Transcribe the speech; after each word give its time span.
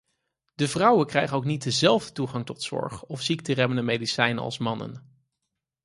De 0.55 0.67
vrouwen 0.67 1.05
krijgen 1.05 1.37
ook 1.37 1.45
niet 1.45 1.63
dezelfde 1.63 2.11
toegang 2.11 2.45
tot 2.45 2.63
zorg 2.63 3.03
of 3.03 3.21
ziekteremmende 3.21 3.81
medicijnen 3.83 4.43
als 4.43 4.57
mannen. 4.57 5.21